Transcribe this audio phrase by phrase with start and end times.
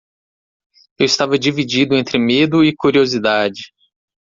[0.97, 3.71] Eu estava dividido entre medo e curiosidade.